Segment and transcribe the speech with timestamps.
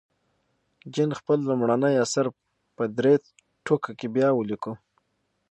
[0.93, 2.25] جین خپل لومړنی اثر
[2.75, 3.13] په درې
[3.65, 4.71] ټوکه کې بیا ولیکه.